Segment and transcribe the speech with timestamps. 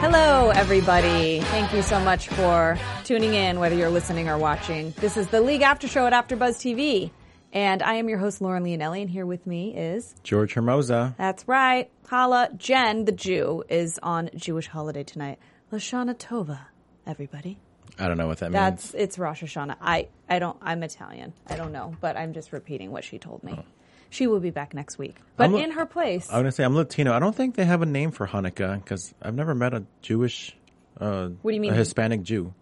[0.00, 1.40] Hello, everybody.
[1.40, 4.94] Thank you so much for tuning in, whether you're listening or watching.
[4.98, 7.10] This is the League After Show at AfterBuzz TV,
[7.52, 11.16] and I am your host, Lauren Leonelli, and here with me is George Hermoza.
[11.18, 15.40] that's right, Hala Jen, the Jew, is on Jewish holiday tonight.
[15.72, 16.60] Lashana Tova,
[17.04, 17.58] everybody.
[17.98, 18.54] I don't know what that means.
[18.54, 19.04] That's means.
[19.04, 19.76] it's Rosh Hashanah.
[19.80, 20.56] I I don't.
[20.62, 21.32] I'm Italian.
[21.48, 23.54] I don't know, but I'm just repeating what she told me.
[23.58, 23.64] Oh.
[24.10, 26.28] She will be back next week, but I'm a- in her place.
[26.30, 27.12] I was gonna say I'm Latino.
[27.12, 30.56] I don't think they have a name for Hanukkah because I've never met a Jewish,
[31.00, 31.72] uh, What do you mean?
[31.72, 32.54] a Hispanic Jew.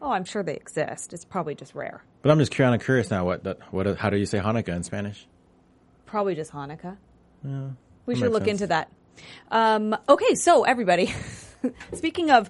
[0.00, 1.12] oh, I'm sure they exist.
[1.12, 2.04] It's probably just rare.
[2.22, 3.24] But I'm just kind of curious now.
[3.24, 5.26] What, what, how do you say Hanukkah in Spanish?
[6.04, 6.96] Probably just Hanukkah.
[7.44, 7.70] Yeah,
[8.06, 8.60] we should look sense.
[8.62, 8.90] into that.
[9.50, 11.12] Um, okay, so everybody,
[11.94, 12.48] speaking of,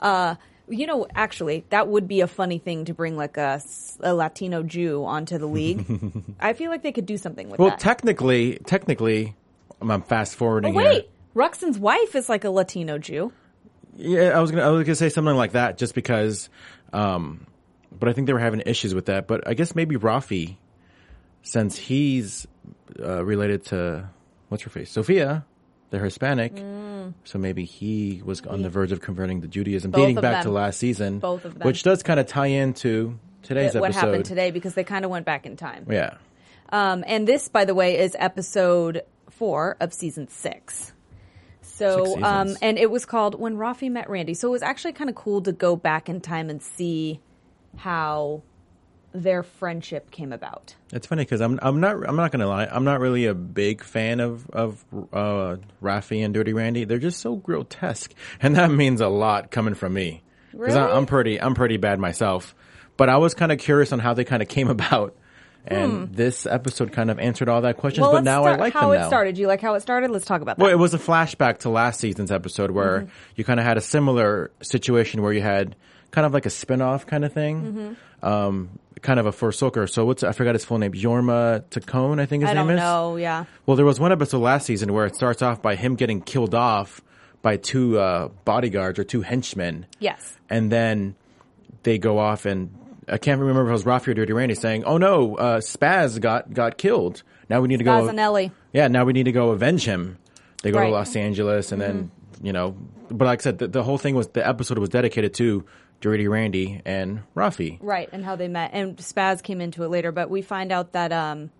[0.00, 0.34] uh,
[0.70, 3.60] you know, actually, that would be a funny thing to bring like a,
[4.00, 5.84] a Latino Jew onto the league.
[6.40, 7.74] I feel like they could do something with Well, that.
[7.74, 9.36] Well, technically, technically,
[9.80, 11.02] I'm, fast oh, forwarding wait, here.
[11.34, 13.32] Ruxin's wife is like a Latino Jew.
[13.96, 16.48] Yeah, I was gonna I was gonna say something like that just because,
[16.92, 17.46] um,
[17.96, 19.26] but I think they were having issues with that.
[19.26, 20.56] But I guess maybe Rafi,
[21.42, 22.46] since he's
[23.00, 24.08] uh, related to
[24.50, 25.44] what's her face, Sophia,
[25.90, 26.56] they're Hispanic,
[27.24, 29.94] so maybe he was on the verge of converting to Judaism, Mm.
[29.94, 31.66] Both dating back to last season, Both of them.
[31.66, 33.80] which does kind of tie into today's what episode.
[33.80, 35.86] What happened today because they kind of went back in time.
[35.90, 36.14] Yeah,
[36.70, 40.92] Um, and this, by the way, is episode four of season six.
[41.62, 44.34] So, um, and it was called When Rafi Met Randy.
[44.34, 47.20] So it was actually kind of cool to go back in time and see
[47.76, 48.42] how
[49.22, 50.74] their friendship came about.
[50.92, 53.82] it's funny because I'm I'm not I'm not gonna lie I'm not really a big
[53.82, 56.84] fan of of uh, Rafi and Dirty Randy.
[56.84, 60.92] They're just so grotesque, and that means a lot coming from me because Really?
[60.92, 62.54] I'm pretty I'm pretty bad myself.
[62.96, 65.14] But I was kind of curious on how they kind of came about,
[65.66, 68.06] and this episode kind of answered all that questions.
[68.06, 68.12] Hmm.
[68.12, 69.06] Well, but now start I like how it now.
[69.08, 69.34] started.
[69.36, 70.10] Do you like how it started?
[70.10, 70.62] Let's talk about that.
[70.62, 73.10] Well, it was a flashback to last season's episode where Mm-hmm.
[73.36, 75.76] you kind of had a similar situation where you had
[76.10, 77.62] kind of like a spin-off kind of thing.
[78.20, 78.26] Mm-hmm.
[78.26, 79.88] Um, kind of a Forsoker.
[79.88, 80.92] So what's, I forgot his full name.
[80.92, 82.80] Jorma Taccone, I think his I name don't is.
[82.80, 83.16] know.
[83.16, 83.44] Yeah.
[83.66, 86.54] Well, there was one episode last season where it starts off by him getting killed
[86.54, 87.00] off
[87.42, 89.86] by two, uh, bodyguards or two henchmen.
[89.98, 90.36] Yes.
[90.50, 91.14] And then
[91.82, 92.74] they go off and
[93.10, 96.20] I can't remember if it was Rafi or Dirty Randy saying, "Oh no, uh, Spaz
[96.20, 97.22] got got killed.
[97.48, 98.50] Now we need to go." Spazanelli.
[98.74, 100.18] Yeah, now we need to go avenge him.
[100.62, 100.84] They go Right.
[100.84, 100.92] Mm-hmm.
[100.92, 102.10] to Los Angeles, and then
[102.42, 102.76] you know.
[103.10, 105.64] But like I said, the, the whole thing was the episode was dedicated to
[106.00, 107.78] Dirty Randy and Rafi.
[107.80, 108.70] Right, and how they met.
[108.72, 111.50] And Spaz came into it later, but we find out that um,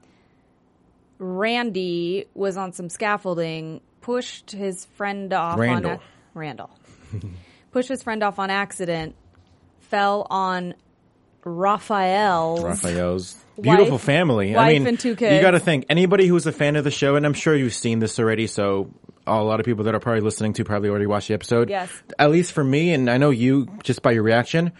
[1.18, 5.90] Randy was on some scaffolding, pushed his friend off Randall.
[5.92, 6.00] on a-
[6.34, 6.70] Randall.
[7.72, 9.16] pushed his friend off on accident,
[9.80, 10.74] fell on
[11.44, 14.54] Raphael's Raphael's beautiful Wife- family.
[14.54, 15.34] I wife mean, and two kids.
[15.34, 17.74] You got to think anybody who's a fan of the show, and I'm sure you've
[17.74, 18.46] seen this already.
[18.46, 18.90] So
[19.28, 21.68] a lot of people that are probably listening to probably already watched the episode.
[21.70, 21.90] Yes.
[22.18, 24.72] At least for me, and I know you just by your reaction,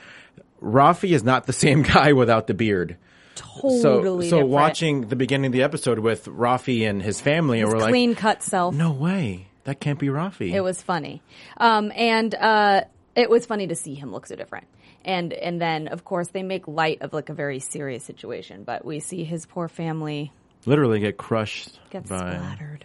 [0.63, 2.97] Rafi is not the same guy without the beard.
[3.35, 4.49] totally so, so different.
[4.49, 7.91] watching the beginning of the episode with Rafi and his family, and his we're like,
[7.91, 8.75] clean cut self.
[8.75, 10.53] no way, that can't be Rafi.
[10.53, 11.23] It was funny,
[11.59, 12.83] um, and uh,
[13.15, 14.67] it was funny to see him look so different.
[15.05, 18.85] And and then of course they make light of like a very serious situation, but
[18.85, 20.33] we see his poor family
[20.67, 22.17] literally get crushed get by.
[22.17, 22.85] splattered,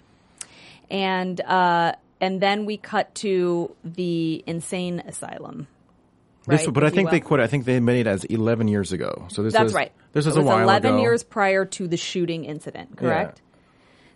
[0.93, 5.67] and uh, and then we cut to the insane asylum.
[6.47, 7.39] This, right, but I think they quit.
[7.39, 9.27] I think they made it as 11 years ago.
[9.29, 9.91] So this That's right.
[10.11, 11.01] This it a while eleven ago.
[11.01, 13.41] years prior to the shooting incident, correct?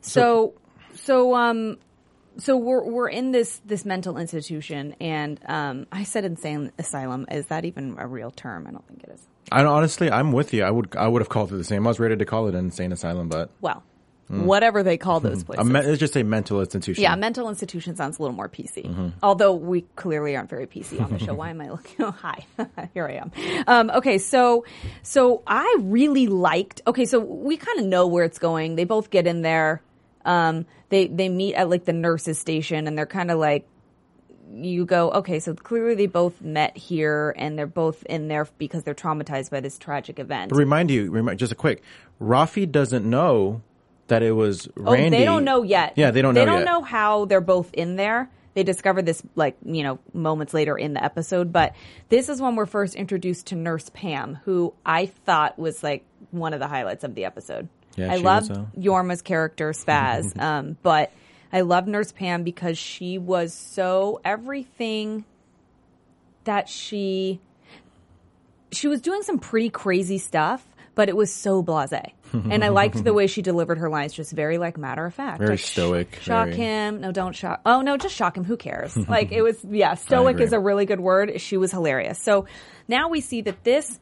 [0.01, 0.53] So,
[0.93, 1.77] so, um,
[2.37, 7.25] so we're we're in this this mental institution, and um, I said insane asylum.
[7.31, 8.67] Is that even a real term?
[8.67, 9.27] I don't think it is.
[9.51, 10.63] I don't- honestly, I'm with you.
[10.63, 11.87] I would, I would have called it the same.
[11.87, 13.81] I was ready to call it an insane asylum, but Well,
[14.27, 15.65] whatever they call those places.
[15.67, 15.75] Hmm.
[15.75, 17.01] a me- it's just a mental institution.
[17.01, 18.85] yeah, mental institution sounds a little more PC.
[18.85, 19.09] Mm-hmm.
[19.23, 21.33] Although we clearly aren't very PC on the show.
[21.37, 22.05] Why am I looking?
[22.05, 22.45] Oh, hi,
[22.93, 23.31] here I am.
[23.67, 24.65] Um, okay, so
[25.03, 26.81] so I really liked.
[26.87, 28.75] Okay, so we kind of know where it's going.
[28.75, 29.81] They both get in there.
[30.25, 33.67] Um, they they meet at like the nurses station, and they're kind of like
[34.53, 38.83] you go, okay, so clearly they both met here, and they're both in there because
[38.83, 40.49] they're traumatized by this tragic event.
[40.49, 41.83] But remind you, remind, just a quick,
[42.21, 43.61] Rafi doesn't know
[44.07, 45.15] that it was Randy.
[45.15, 45.93] Oh, they don't know yet.
[45.95, 46.65] Yeah, they don't They know don't yet.
[46.65, 48.29] know how they're both in there.
[48.53, 51.73] They discover this like you know moments later in the episode, but
[52.09, 56.53] this is when we're first introduced to Nurse Pam, who I thought was like one
[56.53, 57.69] of the highlights of the episode.
[57.95, 61.11] Yeah, I loved was, uh, Jorma's character Spaz, um, but
[61.53, 65.23] I love Nurse Pam because she was so everything
[66.45, 67.39] that she
[68.71, 70.65] she was doing some pretty crazy stuff,
[70.95, 72.11] but it was so blasé.
[72.51, 75.39] and I liked the way she delivered her lines, just very like matter of fact,
[75.39, 77.01] Very like, stoic, Shock very- him.
[77.01, 77.61] No, don't shock.
[77.65, 78.43] Oh no, just shock him.
[78.43, 78.95] Who cares?
[79.09, 79.63] like it was.
[79.63, 81.39] Yeah, stoic is a really good word.
[81.41, 82.21] She was hilarious.
[82.21, 82.45] So
[82.87, 83.99] now we see that this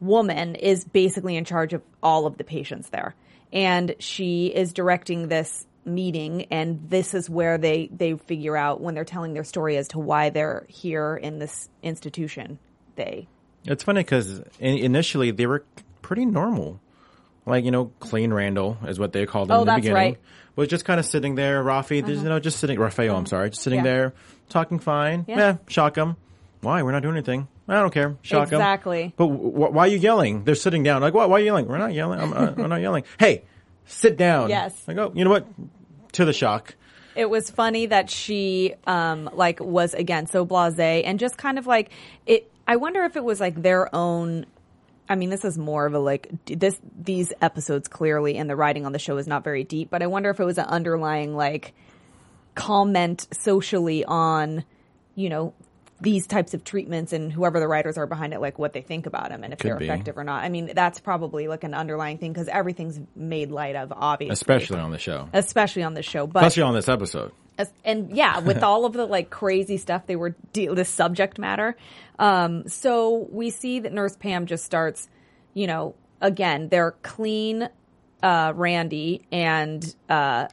[0.00, 3.14] woman is basically in charge of all of the patients there,
[3.52, 8.94] and she is directing this meeting and this is where they they figure out when
[8.94, 12.56] they're telling their story as to why they're here in this institution
[12.94, 13.26] they
[13.64, 15.64] It's funny because initially they were
[16.00, 16.80] pretty normal.
[17.46, 19.94] Like, you know, clean Randall is what they called him Oh, in the that's beginning.
[19.96, 20.14] right.
[20.14, 20.52] Uh-huh.
[20.56, 23.62] Was just kind of sitting there, Rafi, you know, just sitting, Raphael, I'm sorry, just
[23.62, 23.84] sitting Yeah.
[23.84, 24.14] there,
[24.50, 25.24] talking fine.
[25.26, 25.38] Yeah.
[25.38, 26.16] Yeah, shock him.
[26.60, 26.82] Why?
[26.82, 27.48] We're not doing anything.
[27.66, 28.16] I don't care.
[28.22, 28.60] Shock 'em.
[28.60, 29.14] Exactly.
[29.16, 30.44] But w- w- why are you yelling?
[30.44, 31.00] They're sitting down.
[31.00, 31.66] Like, why, why are you yelling?
[31.68, 32.20] We're not yelling.
[32.20, 33.04] I'm, uh, I'm not yelling.
[33.18, 33.44] Hey,
[33.86, 34.50] sit down.
[34.50, 34.74] Yes.
[34.86, 35.46] I go, you know what?
[36.12, 36.74] To the shock.
[37.16, 41.66] it was funny that she um like was again so blasé and just kind of
[41.66, 41.90] like
[42.26, 44.46] it i wonder if it was like their own
[45.08, 46.78] I mean, this is more of a like this.
[46.98, 49.90] These episodes clearly, and the writing on the show is not very deep.
[49.90, 51.74] But I wonder if it was an underlying like
[52.54, 54.64] comment socially on,
[55.14, 55.54] you know,
[56.00, 59.06] these types of treatments and whoever the writers are behind it, like what they think
[59.06, 59.84] about them and if Could they're be.
[59.84, 60.42] effective or not.
[60.42, 64.78] I mean, that's probably like an underlying thing because everything's made light of, obviously, Especially
[64.78, 65.28] on the show.
[65.32, 66.26] especially on this show.
[66.26, 67.30] But Especially on this episode.
[67.58, 71.38] As- and yeah, with all of the like crazy stuff they were deal this subject
[71.38, 71.76] matter.
[72.18, 75.08] Um, so we see that Nurse Pam just starts,
[75.54, 77.68] you know, again they're clean,
[78.22, 80.46] uh, Randy and uh,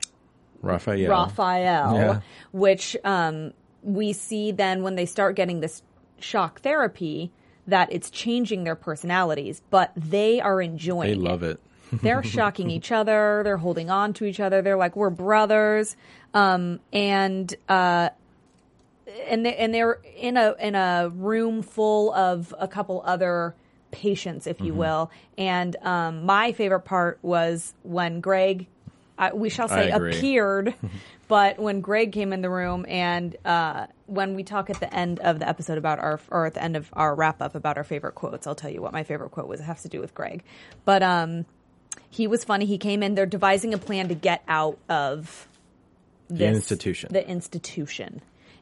[0.61, 1.09] Raphael.
[1.09, 2.19] Raphael, Yeah.
[2.51, 3.53] which um,
[3.83, 5.81] we see then when they start getting this
[6.19, 7.31] shock therapy
[7.67, 11.09] that it's changing their personalities, but they are enjoying.
[11.09, 11.59] They love it.
[11.91, 13.41] They're shocking each other.
[13.43, 14.61] They're holding on to each other.
[14.61, 15.95] They're like, we're brothers.
[16.33, 18.09] Um, and, uh,
[19.27, 23.55] and they, and they're in a, in a room full of a couple other
[23.91, 24.65] patients, if Mm-hmm.
[24.67, 25.11] you will.
[25.37, 28.67] And, um, my favorite part was when Greg,
[29.17, 30.75] I, we shall say appeared,
[31.27, 35.19] but when Greg came in the room and, uh, when we talk at the end
[35.19, 37.83] of the episode about our, or at the end of our wrap up about our
[37.83, 39.59] favorite quotes, I'll tell you what my favorite quote was.
[39.59, 40.43] It has to do with Greg.
[40.85, 41.45] But, um,
[42.09, 42.65] he was funny.
[42.65, 43.15] He came in.
[43.15, 45.47] They're devising a plan to get out of
[46.29, 47.09] this, institution.
[47.11, 48.21] The institution,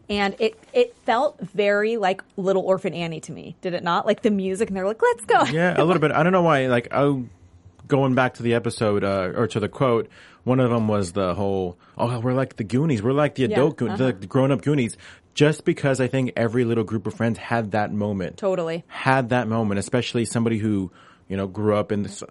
[0.09, 3.55] and it it felt very like Little Orphan Annie to me.
[3.61, 4.05] Did it not?
[4.05, 6.11] Like the music, and they're like, "Let's go." Yeah, a little bit.
[6.11, 6.67] I don't know why.
[6.67, 7.23] Like, I
[7.87, 10.09] going back to the episode uh, or to the quote.
[10.43, 13.01] One of them was the whole, "Oh, we're like the Goonies.
[13.03, 14.13] We're like the adult, Goon- uh-huh.
[14.19, 14.97] the grown-up Goonies."
[15.33, 18.37] Just because I think every little group of friends had that moment.
[18.37, 18.83] Totally.
[18.87, 20.91] had that moment, especially somebody who
[21.27, 22.23] you know grew up in this.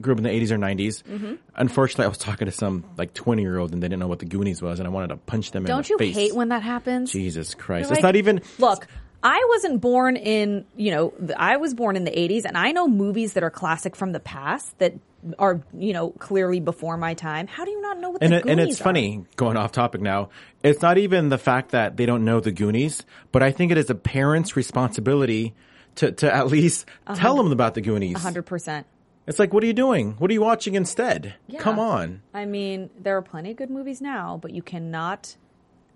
[0.00, 1.02] Grew up in the 80s or 90s.
[1.02, 1.34] Mm-hmm.
[1.56, 4.20] Unfortunately, I was talking to some like 20 year old and they didn't know what
[4.20, 6.14] the Goonies was, and I wanted to punch them in Don't the you face.
[6.14, 7.10] hate when that happens?
[7.12, 7.88] Jesus Christ!
[7.88, 8.42] You're it's not even.
[8.58, 8.86] Look,
[9.22, 12.86] I wasn't born in, you know, I was born in the 80s and I know
[12.86, 14.94] movies that are classic from the past that
[15.38, 17.48] are, you know, clearly before my time.
[17.48, 18.84] How do you not know what and the it, and it's are?
[18.84, 20.28] funny going off topic now.
[20.62, 23.78] It's not even the fact that they don't know the Goonies, but I think it
[23.78, 25.54] is a parent's responsibility
[25.96, 26.86] to to at least
[27.16, 28.16] tell them about the Goonies.
[28.16, 28.84] 100%.
[29.28, 30.12] It's like, what are you doing?
[30.18, 31.34] What are you watching instead?
[31.46, 31.60] Yeah.
[31.60, 32.22] Come on.
[32.32, 35.36] I mean, there are plenty of good movies now, but you cannot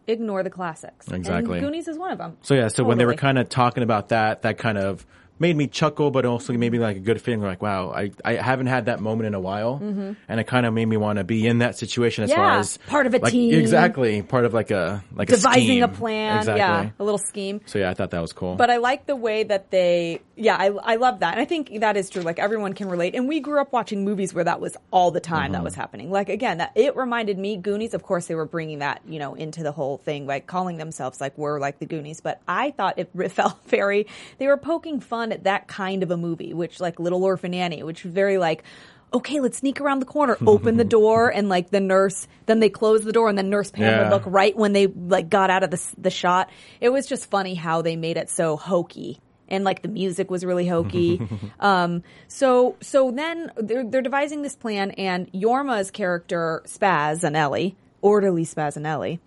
[0.06, 1.08] ignore the classics.
[1.08, 1.58] Exactly.
[1.58, 2.36] And Goonies is one of them.
[2.42, 5.06] So yeah, so when they were kind of talking about that, that kind of
[5.42, 7.42] made me chuckle, but also maybe like a good feeling.
[7.42, 10.72] Like, wow, I, I haven't had that moment in a while, and it kind of
[10.72, 12.60] made me want to be in that situation as far Mm-hmm.
[12.60, 13.52] As part of a like, team.
[13.54, 16.38] Exactly, part of like a like Devising a, a, plan.
[16.38, 16.58] Exactly.
[16.60, 17.60] Yeah, a little scheme.
[17.66, 18.56] So yeah, I thought that was cool.
[18.56, 21.32] But I like the way that they, yeah, I, I love that.
[21.34, 22.22] And I think that is true.
[22.22, 23.14] Like everyone can relate.
[23.14, 25.52] And we grew up watching movies where that was all the time Mm-hmm.
[25.54, 26.10] that was happening.
[26.10, 29.34] Like again, that it reminded me, Goonies, of course, they were bringing that, you know,
[29.34, 32.20] into the whole thing, like calling themselves like we're like the Goonies.
[32.20, 34.06] But I thought it felt very,
[34.38, 37.82] they were poking fun at that kind of a movie, which like Little Orphan Annie,
[37.82, 38.62] which was very like,
[39.12, 42.70] okay, let's sneak around the corner, open the door, and like the nurse, then they
[42.70, 44.02] close the door, and then Nurse Pam Yeah.
[44.02, 46.48] would look right when they like got out of the the shot.
[46.80, 50.44] It was just funny how they made it so hokey and like the music was
[50.46, 51.20] really hokey.
[51.60, 59.18] um, so so then they're they're devising this plan, and Jorma's character Spazanelli, orderly Spazanelli,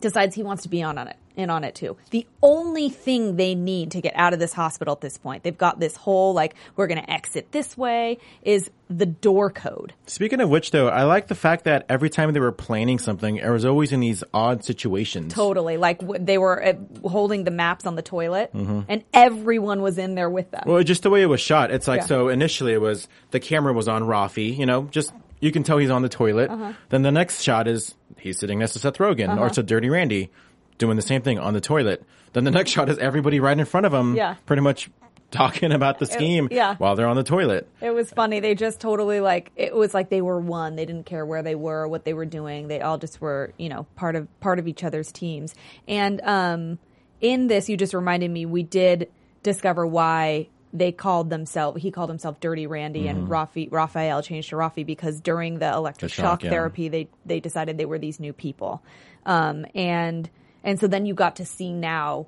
[0.00, 1.96] decides he wants to be on on it in on it too.
[2.10, 5.56] The only thing they need to get out of this hospital at this point, they've
[5.56, 9.94] got this whole like we're going to exit this way is the door code.
[10.06, 13.36] Speaking of which, though, I like the fact that every time they were planning something,
[13.36, 15.32] it was always in these odd situations.
[15.32, 16.74] Totally, like w- they were uh,
[17.08, 20.64] holding the maps on the toilet, and everyone was in there with them.
[20.66, 21.70] Well, just the way it was shot.
[21.70, 22.06] It's like Yeah.
[22.06, 22.28] so.
[22.28, 24.56] Initially, it was the camera was on Rafi.
[24.56, 26.50] You know, just you can tell he's on the toilet.
[26.50, 26.72] Uh-huh.
[26.90, 30.30] Then the next shot is he's sitting next to Seth Rogen, or to Dirty Randy
[30.78, 32.02] doing the same thing on the toilet.
[32.32, 34.36] Then the next shot is everybody right in front of him, Yeah.
[34.46, 34.90] pretty much
[35.30, 36.74] talking about the scheme yeah.
[36.76, 37.66] while they're on the toilet.
[37.80, 38.40] It was funny.
[38.40, 40.76] They just totally like it was like they were one.
[40.76, 42.68] They didn't care where they were, what they were doing.
[42.68, 45.54] They all just were, you know, part of part of each other's teams.
[45.88, 46.78] And um
[47.20, 49.10] in this you just reminded me we did
[49.42, 54.56] discover why they called themselves he called himself Dirty Randy and Rafi Raphael changed to
[54.56, 56.20] Rafi because during the electric Mm-hmm.
[56.20, 56.50] The shock, shock yeah.
[56.50, 58.82] therapy they they decided they were these new people.
[59.24, 60.28] Um and
[60.64, 62.26] and so then you got to see now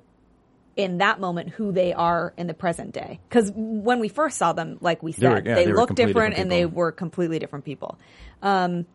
[0.75, 3.19] in that moment who they are in the present day.
[3.29, 6.35] Because when we first saw them, like we said, they, yeah, they were looked different,
[6.35, 7.97] different and they were completely different people.
[8.41, 8.85] Um,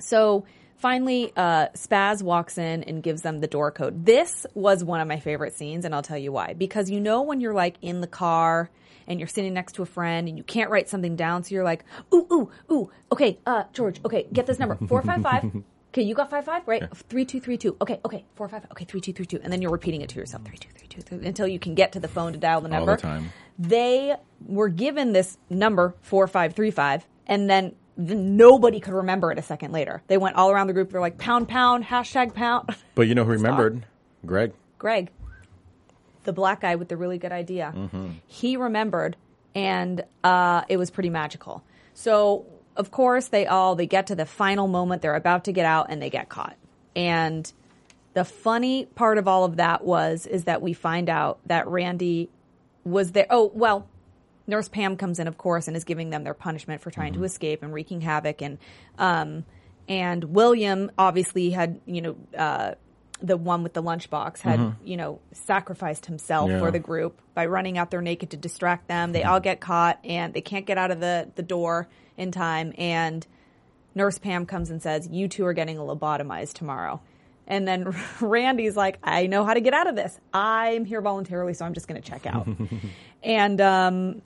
[0.00, 0.44] so
[0.76, 4.04] finally, uh, Spaz walks in and gives them the door code.
[4.04, 6.54] This was one of my favorite scenes, and I'll tell you why.
[6.54, 8.70] Because you know when you're like in the car
[9.06, 11.64] and you're sitting next to a friend and you can't write something down, so you're
[11.64, 15.44] like, ooh, ooh, ooh, okay, uh, George, okay, get this number, four five five.
[15.94, 16.82] Okay, you got five five, right?
[17.08, 17.76] Three two three two.
[17.80, 18.66] Okay, okay, four five.
[18.72, 20.88] Okay, three two three two, and then you're repeating it to yourself, three two three
[20.88, 22.90] two, three, until you can get to the phone to dial the number.
[22.90, 23.30] All the time.
[23.60, 29.38] They were given this number four five three five, and then nobody could remember it
[29.38, 30.02] a second later.
[30.08, 30.90] They went all around the group.
[30.90, 32.74] They're like pound pound hashtag pound.
[32.96, 33.86] But you know who remembered?
[34.26, 34.52] Greg.
[34.78, 35.10] Greg,
[36.24, 37.72] the black guy with the really good idea,
[38.26, 39.16] he remembered,
[39.54, 41.62] and uh, it was pretty magical.
[41.94, 45.02] So of course they all they get to the final moment.
[45.02, 46.56] They're about to get out, and they get caught.
[46.96, 47.50] And
[48.14, 52.30] the funny part of all of that was is that we find out that Randy
[52.84, 53.26] was there.
[53.30, 53.86] Oh well.
[54.46, 57.24] Nurse Pam comes in, of course, and is giving them their punishment for trying to
[57.24, 58.42] escape and wreaking havoc.
[58.42, 58.58] And
[58.98, 59.46] um,
[59.88, 62.74] and William obviously had, you know, uh,
[63.22, 66.58] the one with the lunchbox had, you know, sacrificed himself Yeah.
[66.58, 69.12] for the group by running out there naked to distract them.
[69.12, 72.72] They all get caught and they can't get out of the the door in time.
[72.78, 73.26] And
[73.94, 77.00] Nurse Pam comes and says, "You two are getting lobotomized tomorrow."
[77.46, 80.18] And then Randy's like, "I know how to get out of this.
[80.32, 82.48] I'm here voluntarily, so I'm just going to check out."
[83.22, 84.22] and um,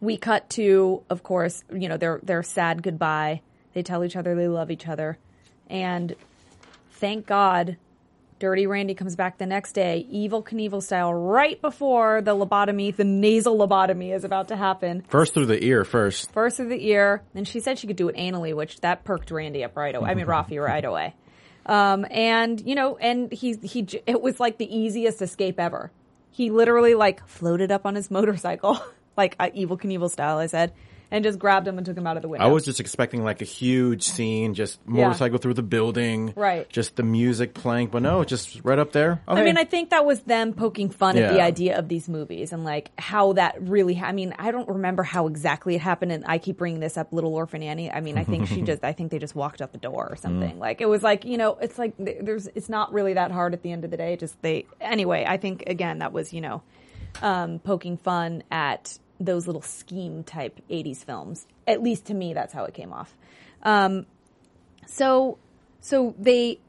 [0.00, 3.42] we cut to, of course, you know, their their sad goodbye.
[3.72, 5.18] They tell each other they love each other,
[5.68, 6.14] and
[6.92, 7.76] thank God,
[8.44, 13.02] Dirty Randy comes back the next day, Evel Knievel style, right before the lobotomy, the
[13.02, 15.02] nasal lobotomy is about to happen.
[15.08, 16.30] First through the ear first.
[16.30, 19.30] First through the ear, and she said she could do it anally, which that perked
[19.30, 20.10] Randy up right away.
[20.10, 21.14] I mean, Rafi right away.
[21.64, 25.90] Um, and you know, and he he it was like the easiest escape ever.
[26.30, 28.78] He literally like floated up on his motorcycle,
[29.16, 30.36] like uh, Evel Knievel style.
[30.36, 30.74] I said,
[31.10, 32.44] and just grabbed him and took him out of the window.
[32.44, 36.68] I was just expecting like a huge scene, just motorcycle through the building, Right.
[36.68, 39.20] Just the music playing, but no, just right up there.
[39.28, 39.44] Oh, I hey.
[39.44, 42.64] mean, I think that was them poking fun at the idea of these movies and
[42.64, 43.94] like how that really.
[43.94, 46.96] Ha- I mean, I don't remember how exactly it happened, and I keep bringing this
[46.96, 47.90] up, Little Orphan Annie.
[47.90, 48.84] I mean, I think she just.
[48.84, 50.58] I think they just walked out the door or something.
[50.58, 52.48] Like it was like you know, it's like there's.
[52.54, 54.16] It's not really that hard at the end of the day.
[54.16, 54.66] Just they.
[54.80, 56.62] Anyway, I think again that was you know,
[57.22, 61.46] um, poking fun at those little scheme type '80s films.
[61.66, 63.16] At least to me, that's how it came off.
[63.62, 64.06] Um,
[64.86, 65.38] so,
[65.80, 66.60] so they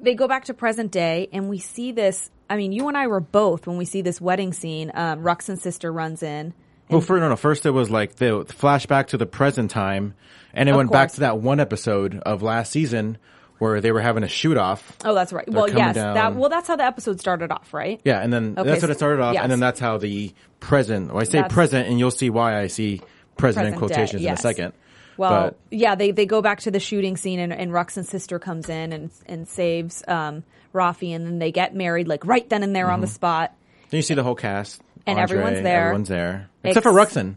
[0.00, 3.06] they go back to present day and we see this i mean you and i
[3.06, 6.52] were both when we see this wedding scene um, ruxin's sister runs in
[6.92, 10.14] well, first, no, no, first it was like the flashback to the present time,
[10.52, 13.18] and it Of went back to that one episode of last season
[13.62, 14.96] where they were having a shoot off.
[15.04, 16.14] oh that's right well yes down.
[16.14, 18.90] that well that's how the episode started off right Yeah, and then Okay, that's what
[18.90, 19.42] it started off, yes.
[19.44, 21.08] and then that's how the present.
[21.12, 23.00] Well, I say That's- present, and you'll see why I see
[23.36, 24.72] present, in Present day, quotations in a second.
[25.16, 28.38] well but yeah they, they go back to the shooting scene and, and ruxin's sister
[28.38, 30.42] comes in and, and saves um,
[30.74, 33.14] rafi and then they get married like right then and there on the Mm-hmm.
[33.14, 33.54] spot
[33.90, 35.80] then you see the whole cast, And Andre, everyone's there.
[35.88, 37.36] Everyone's there, except for Ex- Ruxin.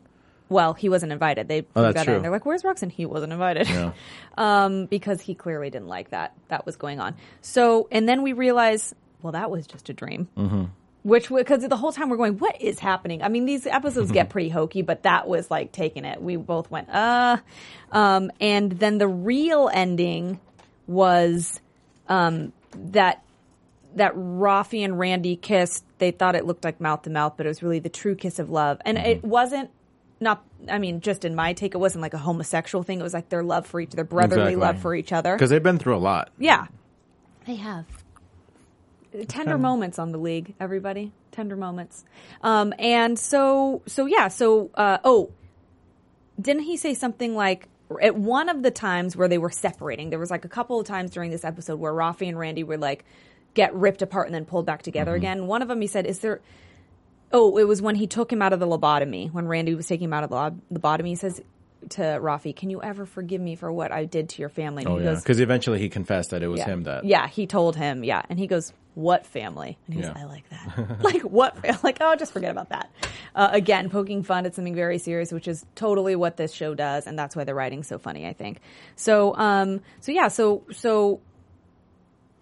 [0.50, 2.22] Well he wasn't invited they Oh, got in.
[2.22, 3.92] they're like where's ruxin he wasn't invited Yeah.
[4.38, 7.16] um, because he clearly didn't like that that was going on.
[7.42, 10.28] So, and then we realize, well, that was just a dream.
[10.38, 10.64] Mm-hmm.
[11.04, 13.22] Which, because the whole time we're going, what is happening?
[13.22, 16.20] I mean, these episodes get pretty hokey, but that was like taking it.
[16.22, 17.38] We both went, uh.
[17.92, 20.40] Um, and then the real ending
[20.88, 21.60] was
[22.10, 22.54] um,
[22.92, 23.24] that
[23.96, 25.84] that Rafi and Randy kissed.
[26.00, 28.40] They thought it looked like mouth to mouth, but it was really the true kiss
[28.40, 29.70] of love, and it wasn't.
[30.26, 33.00] Not, I mean, just in my take, it wasn't like a homosexual thing.
[33.00, 34.56] It was like their love for each, their brotherly Exactly.
[34.56, 35.36] love for each other.
[35.36, 36.32] because they've been through a lot.
[36.40, 36.66] Yeah,
[37.46, 37.86] they have
[39.28, 40.56] tender moments on the league.
[40.60, 42.04] Everybody, tender moments.
[42.42, 45.32] Um, and so, so yeah, so uh, oh,
[46.42, 47.68] didn't he say something like
[48.02, 50.10] at one of the times where they were separating?
[50.10, 52.78] There was like a couple of times during this episode where Rafi and Randy were
[52.80, 53.06] like
[53.54, 55.46] get ripped apart and then pulled back together again.
[55.46, 56.42] One of them, he said, "Is there?"
[57.38, 59.30] Oh, it was when he took him out of the lobotomy.
[59.30, 61.42] When Randy was taking him out of the lob- lobotomy, he says
[61.90, 64.94] to Rafi, "Can you ever forgive me for what I did to your family?" And
[64.94, 66.66] Oh he yeah, because eventually he confessed that it was yeah.
[66.68, 67.04] him that.
[67.04, 68.06] Yeah, he told him.
[68.06, 70.22] Yeah, and he goes, "What family?" And he goes, Yeah.
[70.22, 71.58] "I like that." like what?
[71.84, 72.90] Like oh, just forget about that.
[73.36, 77.06] Uh, again, poking fun at something very serious, which is totally what this show does,
[77.06, 78.26] and that's why the writing's so funny.
[78.26, 78.62] I think.
[78.96, 81.20] So, um, so yeah, so so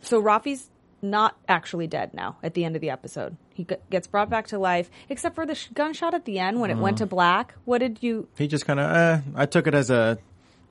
[0.01, 0.69] so Rafi's
[1.01, 3.35] not actually dead now at the end of the episode.
[3.53, 6.59] He g- gets brought back to life, except for the sh- gunshot at the end
[6.59, 7.53] when it went to black.
[7.65, 8.27] What did you?
[8.37, 8.89] He just kind of.
[8.89, 10.17] Uh, I took it as a.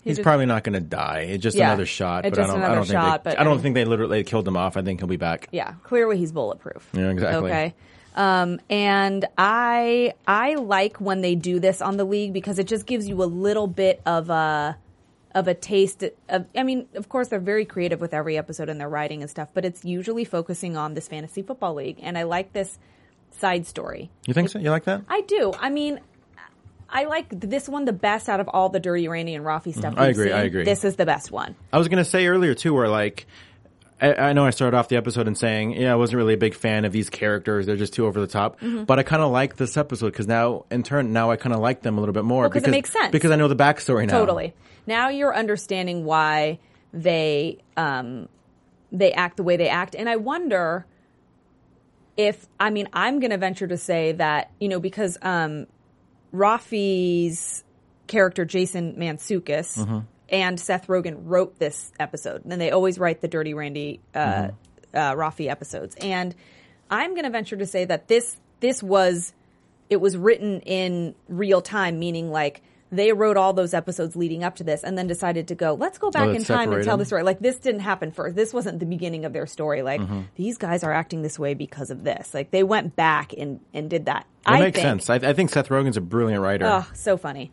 [0.03, 1.21] He's just- probably not going to die.
[1.31, 2.27] It's just Yeah, another shot.
[2.27, 2.57] it's But I don't.
[2.57, 2.93] I another don't think.
[3.01, 4.77] shot, they, but I I don't mean- think they literally killed him off.
[4.77, 5.49] I think he'll be back.
[5.53, 6.89] Yeah, clearly he's bulletproof.
[6.93, 7.51] Yeah, exactly.
[7.51, 7.75] Okay.
[8.17, 12.85] Um, and I I like when they do this on the league because it just
[12.85, 14.77] gives you a little bit of a
[15.35, 18.81] of a taste of I mean, of course they're very creative with every episode and
[18.81, 22.25] their writing and stuff, but it's usually focusing on this fantasy football league and I
[22.25, 22.79] like this
[23.33, 24.11] side story.
[24.27, 24.59] You think so?
[24.59, 25.03] You like that?
[25.09, 25.53] I do.
[25.59, 26.01] I mean,
[26.89, 29.95] I like this one the best out of all the Dirty Randy and Rafi stuff.
[29.95, 30.03] Mm-hmm.
[30.03, 30.65] I agree, I agree.
[30.65, 31.57] This is the best one.
[31.73, 33.27] I was going to say earlier too, where like.
[34.01, 36.37] I I know I started off the episode and saying, yeah, I wasn't really a
[36.37, 37.67] big fan of these characters.
[37.67, 38.59] They're just too over the top.
[38.61, 38.83] Mm-hmm.
[38.83, 41.61] But I kind of like this episode because now, in turn, now I kind of
[41.61, 42.47] like them a little bit more.
[42.47, 43.13] it because makes sense.
[43.13, 44.19] Because I know the backstory now.
[44.19, 44.55] Totally.
[44.87, 46.59] Now you're understanding why
[46.93, 48.29] they um,
[48.91, 50.87] they act the way they act, and I wonder
[52.17, 55.67] if I mean I'm going to venture to say that you know because um,
[56.35, 57.65] Rafi's
[58.07, 59.99] character Jason Mantzoukas Mm-hmm.
[60.29, 64.97] and Seth Rogen wrote this episode, and they always write the Dirty Randy uh, Mm-hmm.
[64.97, 66.35] uh, Rafi episodes, and
[66.91, 69.33] I'm going to venture to say that this this was
[69.89, 74.55] it was written in real time, meaning like they wrote all those episodes leading up
[74.57, 76.99] to this and then decided to go, let's go back let's in time and tell
[76.99, 77.23] the story.
[77.23, 78.37] Like this didn't happen first.
[78.37, 79.83] This wasn't the beginning of their story.
[79.83, 80.21] Like Mm-hmm.
[80.37, 82.35] these guys are acting this way because of this.
[82.35, 84.27] Like they went back and, and did that.
[84.45, 85.11] That I makes think, sense.
[85.11, 86.67] I, I think Seth Rogen's a brilliant writer.
[86.67, 87.51] Oh, so funny.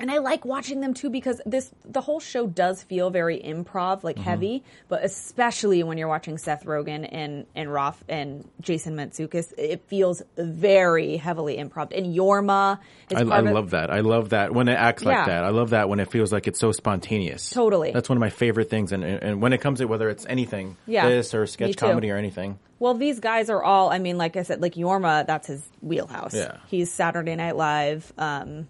[0.00, 4.02] And I like watching them too because this the whole show does feel very improv,
[4.04, 4.22] like Mm-hmm.
[4.24, 9.82] heavy, but especially when you're watching Seth Rogen and and Roth and Jason Mantzoukas, it
[9.88, 11.96] feels very heavily improv.
[11.96, 12.78] And Jorma
[13.10, 13.90] is I, I of- love that.
[13.90, 15.08] I love that when it acts Yeah.
[15.18, 15.44] like that.
[15.44, 17.50] I love that when it feels like it's so spontaneous.
[17.50, 17.92] Totally.
[17.92, 18.92] That's one of my favorite things.
[18.92, 21.08] And, and and when it comes to whether it's anything, Yeah.
[21.08, 22.58] this or sketch comedy or anything.
[22.80, 23.90] Well, these guys are all.
[23.90, 26.34] I mean, like I said, like Jorma, that's his wheelhouse.
[26.34, 26.58] Yeah.
[26.68, 28.68] he's Saturday Night Live, um,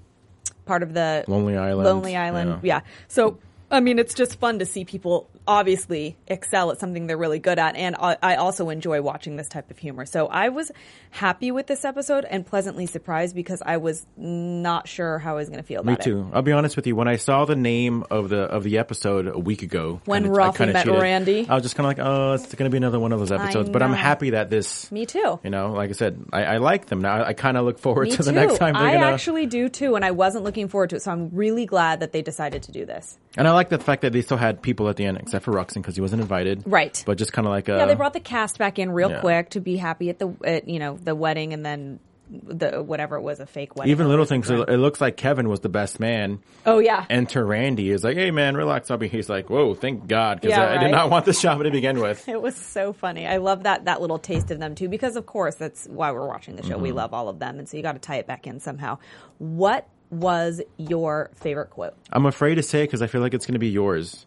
[0.68, 1.85] part of the Lonely Island.
[1.87, 2.61] Lonely Island.
[2.62, 2.81] Yeah.
[3.09, 3.38] So,
[3.70, 7.59] I mean, it's just fun to see people obviously excel at something they're really good
[7.59, 7.76] at.
[7.76, 10.07] And I, I also enjoy watching this type of humor.
[10.07, 10.70] So I was
[11.11, 15.48] happy with this episode and pleasantly surprised because I was not sure how I was
[15.48, 16.14] going to feel Me about it.
[16.14, 16.31] Me too.
[16.33, 16.96] I'll be honest with you.
[16.96, 20.42] When I saw the name of the of the episode a week ago, When kinda-
[20.42, 21.02] I Rafi met cheated.
[21.02, 21.46] Randy.
[21.48, 23.33] I was just kind of like, oh, it's going to be another one of those
[23.33, 23.68] episodes.
[23.70, 24.90] But I'm happy that this.
[24.92, 25.40] Me too.
[25.44, 27.22] You know, like I said, I, I like them now.
[27.24, 28.37] I kind of look forward Me to the too.
[28.37, 29.07] next time they're I gonna.
[29.12, 31.02] actually do too, and I wasn't looking forward to it.
[31.02, 33.18] So I'm really glad that they decided to do this.
[33.37, 35.53] and I like the fact that they still had people at the end, except for
[35.53, 36.62] Ruxin because he wasn't invited.
[36.66, 37.03] Right.
[37.07, 37.77] But just kind of like a.
[37.77, 39.21] Yeah, they brought the cast back in real Yeah.
[39.21, 43.16] quick to be happy at the at, you know the wedding and then the whatever
[43.16, 43.90] it was a fake wedding.
[43.90, 44.51] even little things.
[44.51, 46.40] It looks like Kevin was the best man.
[46.66, 48.90] Oh yeah, Enter Randy is like, hey man, relax.
[48.90, 49.09] I'll be.
[49.09, 51.71] He's like, whoa, thank God, because Yeah, I, I did not want this job to
[51.71, 52.29] begin with.
[52.29, 53.27] it was so funny.
[53.27, 56.29] I love that that little taste of them too because of course that's why we're
[56.29, 56.77] watching the show.
[56.77, 56.99] We Mm-hmm.
[56.99, 58.99] love all of them, and so you got to tie it back in somehow.
[59.38, 61.94] What was your favorite quote?
[62.12, 64.27] I'm afraid to say because I feel like it's going to be yours.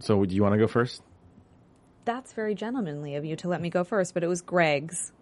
[0.00, 1.02] So, do you want to go first?
[2.04, 5.12] That's very gentlemanly of you to let me go first, but it was Greg's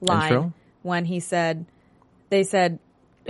[0.00, 0.52] line Intro?
[0.82, 1.66] when he said,
[2.30, 2.78] "They said."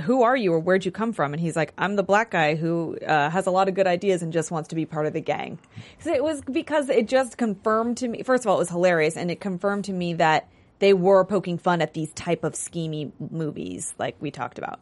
[0.03, 1.35] Who are you or where'd you come from?
[1.35, 4.25] And he's like, I'm the black guy who uh, has a lot of good ideas
[4.25, 5.61] and just wants to be part of the gang.
[6.01, 8.25] So it was because it just confirmed to me.
[8.25, 10.49] First of all, it was hilarious, and it confirmed to me that
[10.81, 14.81] they were poking fun at these type of schemy movies, like we talked about.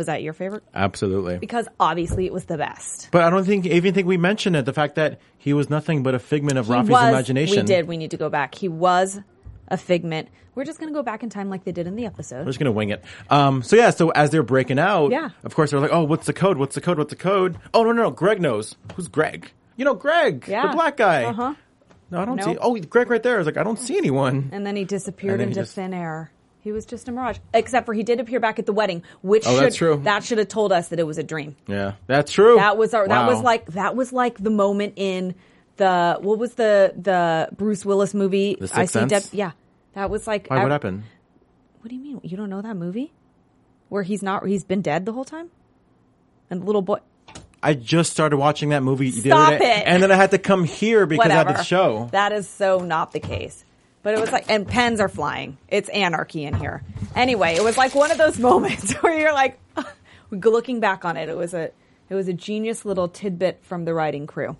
[0.00, 0.62] Was that your favorite?
[0.74, 1.36] Absolutely.
[1.36, 3.10] Because obviously it was the best.
[3.12, 4.64] But I don't think even think we mentioned it.
[4.64, 7.56] The fact that he was nothing but a figment of Rafi's was, imagination.
[7.58, 7.86] We did.
[7.86, 8.54] We need to go back.
[8.54, 9.20] He was
[9.68, 10.28] a figment.
[10.54, 12.38] We're just going to go back in time like they did in the episode.
[12.38, 13.04] We're just gonna wing it.
[13.28, 15.28] Um, so yeah, so as they're breaking out, Yeah.
[15.44, 16.56] of course they're like, "Oh, what's the code?
[16.56, 16.96] What's the code?
[16.96, 18.10] What's the code?" Oh no, no, no.
[18.10, 18.76] Greg knows.
[18.94, 19.52] Who's Greg?
[19.76, 20.66] You know, Greg, Yeah.
[20.68, 21.24] the black guy.
[21.24, 21.54] Uh-huh.
[22.10, 22.46] No, I don't Nope.
[22.46, 22.56] see.
[22.58, 23.34] Oh, Greg, right there.
[23.34, 24.48] I was like, I don't see anyone.
[24.52, 26.30] And then he disappeared then he into just- thin air.
[26.62, 27.38] He was just a mirage.
[27.54, 30.00] Except for he did appear back at the wedding, which Oh, should, that's true.
[30.04, 31.56] that should have told us that it was a dream.
[31.66, 32.56] Yeah, that's true.
[32.56, 35.34] That was our, that was like that was like the moment in
[35.76, 38.56] the what was the the Bruce Willis movie?
[38.60, 39.32] The Sixth I see Sense?
[39.34, 39.52] Yeah.
[39.94, 41.04] That was like Why, what happened?
[41.80, 42.20] What do you mean?
[42.22, 43.12] You don't know that movie?
[43.88, 45.50] Where he's not he's been dead the whole time?
[46.50, 46.98] And the little boy
[47.62, 49.82] I just started watching that movie the Stop other day, it.
[49.86, 52.08] and then I had to come here because I had the show.
[52.12, 53.64] That is so not the case.
[54.02, 55.58] But it was like, and pens are flying.
[55.68, 56.82] It's anarchy in here.
[57.14, 59.58] Anyway, it was like one of those moments where you're like,
[60.30, 61.70] looking back on it, it was a,
[62.08, 64.56] it was a genius little tidbit from the writing crew.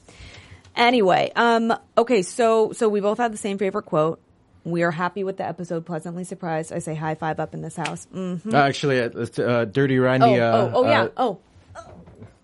[0.76, 4.20] Anyway, um, okay, so so we both had the same favorite quote.
[4.62, 6.72] We are happy with the episode, pleasantly surprised.
[6.72, 8.06] I say high five up in this house.
[8.14, 8.52] Mm.
[8.52, 10.38] Uh, actually, uh, uh, Dirty Randy.
[10.38, 11.02] Oh, uh, oh, oh, yeah.
[11.02, 11.38] uh, oh,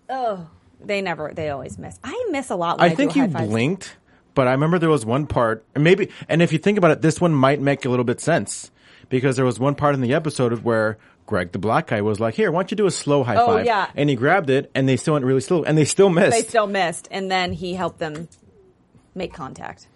[0.09, 0.47] oh,
[0.83, 1.97] they never, they always miss.
[2.03, 2.79] I miss a lot.
[2.79, 3.95] When I, I think you blinked,
[4.37, 7.01] but I remember there was one part, and maybe, and if you think about it,
[7.01, 8.71] this one might make a little bit sense
[9.09, 12.35] because there was one part in the episode where Greg, the black guy, was like,
[12.35, 13.87] "Here, why don't you do a slow high Oh, five?" yeah.
[13.95, 16.31] and he grabbed it, and they still went really slow, and they still missed.
[16.37, 18.29] they still missed, and then he helped them
[19.15, 19.87] make contact.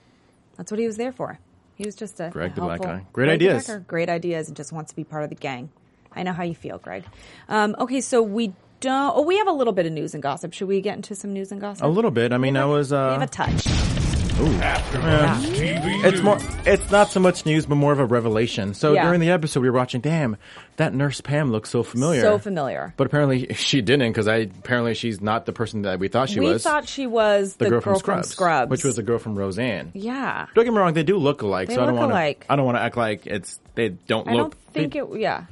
[0.57, 1.39] That's what he was there for.
[1.75, 3.05] He was just a Greg the black guy.
[3.13, 3.69] Great ideas.
[3.87, 5.69] Great ideas, and just wants to be part of the gang.
[6.13, 7.05] I know how you feel, Greg.
[7.47, 9.13] Um, okay, so we don't.
[9.15, 10.51] Oh, we have a little bit of news and gossip.
[10.53, 11.83] Should we get into some news and gossip?
[11.85, 12.33] a little bit.
[12.33, 12.91] I mean, I was.
[12.91, 14.00] We have Uh, a touch.
[14.31, 16.37] AfterBuzz TV it's more.
[16.65, 18.73] It's not so much news, but more of a revelation.
[18.73, 19.03] So Yeah.
[19.05, 20.01] during the episode, we were watching.
[20.01, 20.37] Damn,
[20.77, 22.21] that nurse Pam looks so familiar.
[22.21, 22.93] So familiar.
[22.97, 26.39] But apparently she didn't because I apparently she's not the person that we thought she
[26.39, 26.47] was.
[26.47, 26.63] we was.
[26.63, 29.91] thought she was the, the, girl, from, Scrubs, Scrubs, which was the girl from Roseanne.
[29.93, 30.47] yeah.
[30.55, 31.67] Don't get me wrong; they do look alike.
[31.67, 32.45] They so I don't look want alike.
[32.45, 32.51] to.
[32.53, 34.51] I don't want to act like it's they don't look I look.
[34.51, 35.19] don't think they- it.
[35.19, 35.45] Yeah.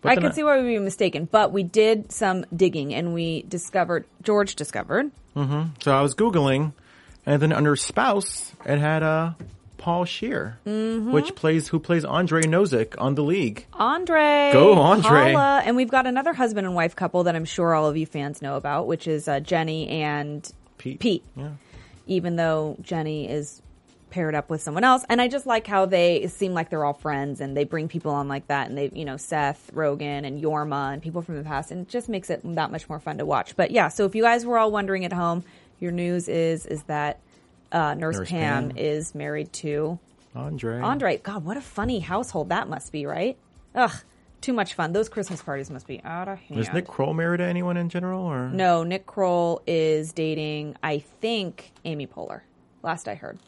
[0.00, 3.14] but I then could see why we'd be mistaken, but we did some digging and
[3.14, 5.62] we discovered George discovered mm-hmm.
[5.80, 6.72] So I was googling,
[7.26, 9.32] and then under spouse, it had uh,
[9.78, 11.12] Paul Scheer, Mm-hmm.
[11.12, 13.66] which plays who plays Andre Nowzick on the League.
[13.72, 14.50] Andre.
[14.52, 15.32] Go, Andre.
[15.32, 15.62] Holla.
[15.64, 18.42] And we've got another husband and wife couple that I'm sure all of you fans
[18.42, 21.00] know about, which is uh, Jenny and Pete.
[21.00, 21.24] Pete.
[21.36, 21.50] Yeah.
[22.06, 23.60] Even though Jenny is
[24.10, 25.04] paired up with someone else.
[25.08, 28.12] And I just like how they seem like they're all friends and they bring people
[28.12, 28.68] on like that.
[28.68, 31.70] And they, you know, Seth, Rogen, and Jorma and people from the past.
[31.70, 33.56] And it just makes it that much more fun to watch.
[33.56, 35.44] But yeah, so if you guys were all wondering at home,
[35.82, 37.20] your news is, is that
[37.72, 38.78] uh, Nurse, Nurse Pam, Pam.
[38.78, 39.98] is married to
[40.34, 40.80] Andre.
[40.80, 43.36] Andre, God, what a funny household that must be, right?
[43.74, 43.92] Ugh,
[44.40, 44.92] too much fun.
[44.92, 46.60] Those Christmas parties must be out of hand.
[46.60, 51.00] Is Nick Kroll married to anyone in general, or no, Nick Kroll is dating, I
[51.00, 52.42] think, Amy Poehler.
[52.82, 53.38] Last I heard,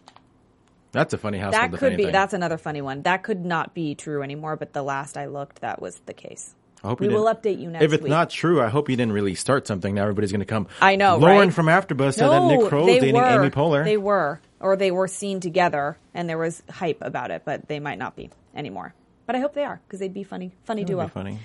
[0.93, 1.73] That's a funny household.
[1.73, 2.11] that could be.
[2.11, 3.03] That's another funny one.
[3.03, 4.57] That could not be true anymore.
[4.57, 6.55] But the last I looked, that was the case.
[6.85, 8.11] I hope we will update you next If it's week.
[8.11, 9.95] not true, I hope you didn't really start something.
[9.95, 10.69] Now everybody's going to come.
[10.83, 11.53] I know, Lauren right?
[11.55, 13.25] from AfterBuzz said that Nick Kroll is dating were.
[13.25, 13.85] Amy Poehler.
[13.85, 17.43] They were, or they were seen together, and there was hype about it.
[17.47, 18.93] But they might not be anymore.
[19.27, 21.05] But I hope they are because they'd be funny, funny That duo.
[21.05, 21.39] be funny.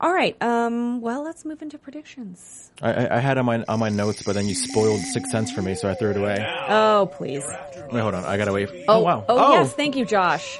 [0.00, 0.40] All right.
[0.42, 1.02] Um.
[1.02, 2.70] Well, let's move into predictions.
[2.80, 5.50] I, I, I had on my on my notes, but then you spoiled Sixth Sense
[5.52, 6.38] for me, so I threw it away.
[6.68, 7.44] Oh, please.
[7.92, 8.24] Wait, hold on.
[8.24, 8.70] I gotta wait.
[8.88, 9.24] Oh, wow.
[9.28, 9.74] Oh, yes.
[9.74, 10.58] Thank you, Josh.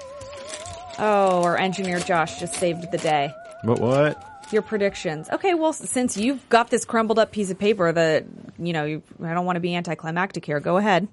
[0.99, 3.33] Oh, our engineer Josh just saved the day.
[3.62, 3.81] What?
[3.81, 4.25] What?
[4.53, 5.29] Your predictions.
[5.31, 8.25] Okay, well, since you've got this crumbled up piece of paper that,
[8.59, 10.59] you know, you, I don't want to be anticlimactic here.
[10.61, 11.07] Go ahead.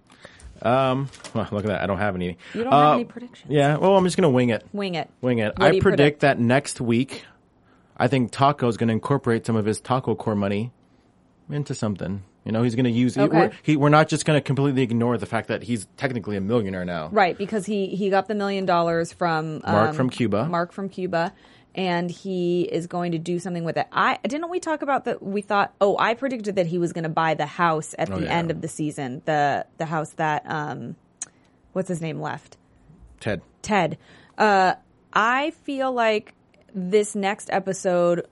[0.62, 1.10] Um.
[1.34, 1.82] Well, look at that.
[1.82, 2.38] I don't have any.
[2.54, 3.52] You don't have Uh, any predictions.
[3.52, 3.76] Yeah.
[3.76, 4.66] Well, I'm just gonna wing it.
[4.72, 5.10] Wing it.
[5.20, 5.58] Wing it.
[5.58, 6.20] What I predict, predict?
[6.22, 7.26] that next week,
[7.98, 10.72] I think Taco's going to incorporate some of his taco core money
[11.50, 12.24] into something.
[12.46, 13.18] You know, he's going to use.
[13.18, 13.36] Okay.
[13.38, 16.42] We're, he, we're not just going to completely ignore the fact that he's technically a
[16.42, 17.10] millionaire now.
[17.12, 20.46] Right, because he, he got the million dollars from Mark um, from Cuba.
[20.46, 21.34] Mark from Cuba,
[21.76, 23.86] and he is going to do something with it.
[23.92, 25.22] I didn't we talk about that?
[25.22, 25.74] We thought.
[25.80, 28.32] Oh, I predicted that he was going to buy the house at Oh, the yeah.
[28.32, 29.22] end of the season.
[29.26, 30.96] The the house that um,
[31.74, 32.58] what's his name left.
[33.20, 33.42] Ted.
[33.62, 33.98] Ted.
[34.38, 34.76] Uh,
[35.14, 36.34] I feel like
[36.74, 38.26] this next episode,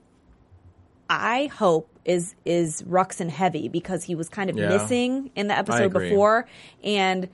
[1.08, 4.68] I hope is is Ruxin heavy because he was kind of Yeah.
[4.68, 6.46] missing in the episode before,
[6.82, 7.28] and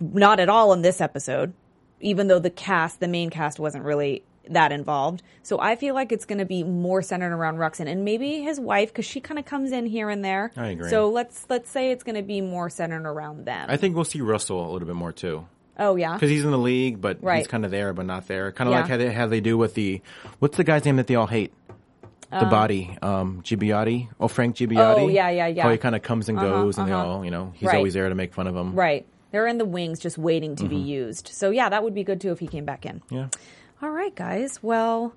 [0.00, 1.52] not at all in this episode.
[2.00, 6.12] Even though the cast, the main cast, wasn't really that involved, so I feel like
[6.12, 9.38] it's going to be more centered around Ruxin and maybe his wife because she kind
[9.38, 10.52] of comes in here and there.
[10.56, 10.88] I agree.
[10.90, 13.66] So let's let's say it's going to be more centered around them.
[13.70, 15.46] I think we'll see Russell a little bit more too.
[15.78, 17.38] oh yeah, Because he's in the league, but Right.
[17.38, 18.50] he's kind of there, but not there.
[18.52, 18.80] Kind of Yeah.
[18.80, 20.00] like how they, how they do with the,
[20.38, 21.52] what's the guy's name that they all hate?
[22.30, 24.08] The body, um, Gibbiotti.
[24.18, 24.98] Oh, Frank Gibbiotti.
[24.98, 25.62] Oh, yeah, yeah, yeah.
[25.62, 27.06] How he kind of comes and goes, and they uh-huh.
[27.06, 27.76] all, you know, he's Right.
[27.76, 28.74] always there to make fun of him.
[28.74, 29.06] Right.
[29.30, 30.70] They're in the wings just waiting to Mm-hmm.
[30.70, 31.28] be used.
[31.28, 33.00] So yeah, that would be good too if he came back in.
[33.10, 33.28] Yeah.
[33.82, 34.62] All right, guys.
[34.62, 35.12] Well,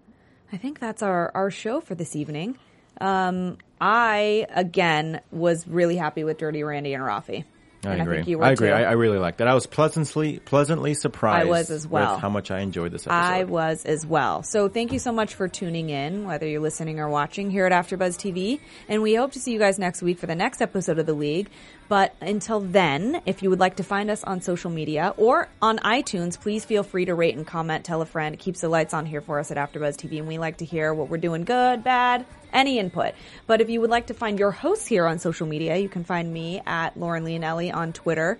[0.51, 2.57] I think that's our, our show for this evening.
[2.99, 7.45] Um, I, again, was really happy with Dirty Randy and Rafi.
[7.85, 8.13] I and agree.
[8.13, 8.67] I think you were I agree.
[8.67, 8.73] too.
[8.73, 9.47] I, I really like that.
[9.47, 11.47] I was pleasantly pleasantly surprised.
[11.47, 12.13] I was as well.
[12.13, 13.15] With how much I enjoyed this episode.
[13.15, 14.43] I was as well.
[14.43, 17.71] So thank you so much for tuning in, whether you're listening or watching here at
[17.71, 18.59] AfterBuzz TV.
[18.89, 21.13] And we hope to see you guys next week for the next episode of The
[21.13, 21.49] League.
[21.87, 25.79] But until then, if you would like to find us on social media or on
[25.79, 28.35] iTunes, please feel free to rate and comment, tell a friend.
[28.35, 30.65] It keeps the lights on here for us at AfterBuzz TV, and we like to
[30.65, 33.13] hear what we're doing good, bad, any input.
[33.47, 36.03] But if you would like to find your hosts here on social media, you can
[36.03, 38.37] find me at Lauren Leonelli on Twitter,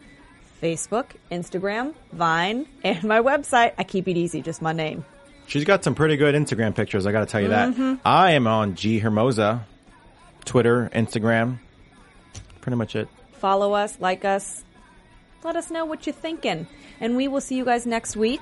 [0.62, 3.74] Facebook, Instagram, Vine, and my website.
[3.78, 5.06] I keep it easy, just my name.
[5.48, 7.06] She's got some pretty good Instagram pictures.
[7.08, 7.82] I got to tell you Mm-hmm.
[7.96, 8.00] that.
[8.06, 9.62] I am on G Hermoza,
[10.46, 11.58] Twitter, Instagram.
[12.62, 13.08] Pretty much it.
[13.34, 14.64] Follow us, like us,
[15.44, 16.68] let us know what you're thinking.
[17.00, 18.42] And we will see you guys next week.